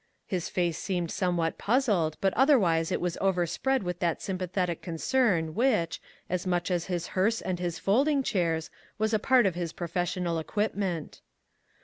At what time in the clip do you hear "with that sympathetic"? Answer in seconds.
3.83-4.81